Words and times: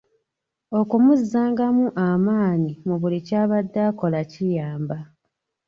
Okumuzzangamu 0.79 1.85
amaanyi 2.09 2.73
mu 2.87 2.95
buli 3.01 3.19
kyabaddenga 3.27 3.89
akola 3.91 4.19
kiyamba. 4.31 4.97